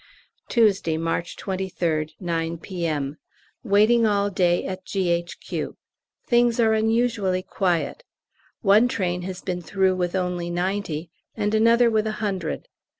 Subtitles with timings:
[0.49, 3.19] Tuesday, March 23rd, 9 P.M.
[3.63, 5.77] Waiting all day at G.H.Q.;
[6.25, 8.03] things are unusually quiet;
[8.63, 12.67] one train has been through with only ninety, and another with a hundred.